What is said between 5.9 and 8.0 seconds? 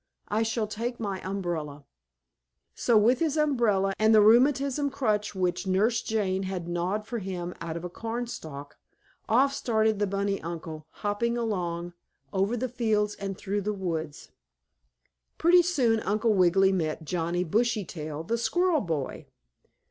Jane had gnawed for him out of a